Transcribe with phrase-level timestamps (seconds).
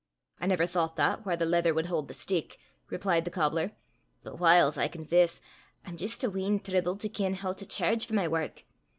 [0.39, 2.57] "I never thoucht that whaur the leather wad haud the steek,"
[2.89, 3.73] replied the cobbler.
[4.23, 5.39] "But whiles, I confess,
[5.85, 8.63] I'm jist a wheen tribled to ken hoo to chairge for my wark.